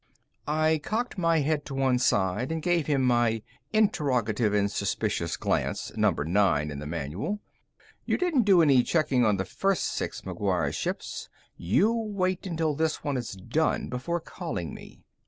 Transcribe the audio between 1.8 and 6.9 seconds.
side and gave him my Interrogative And Suspicious Glance Number 9 in the